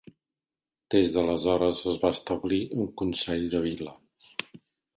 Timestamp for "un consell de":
2.81-3.65